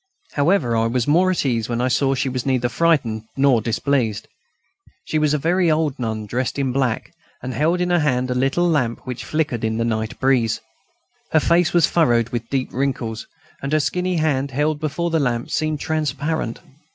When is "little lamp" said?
8.33-9.05